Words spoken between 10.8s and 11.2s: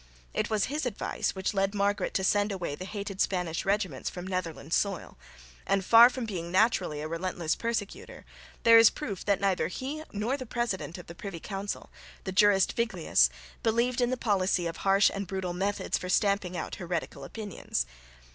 of the